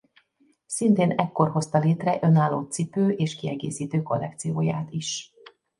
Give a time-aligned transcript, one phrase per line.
[0.65, 5.33] Szintén ekkor hozta létre önálló cipő és kiegészítő kollekcióját is.